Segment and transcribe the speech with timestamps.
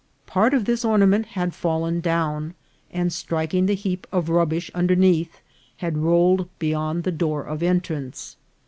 [0.25, 2.55] Part of this ornament had fallen down,
[2.89, 5.41] and, striking the heap of rubbish underneath,
[5.77, 8.35] had rolled beyond the door of entrance.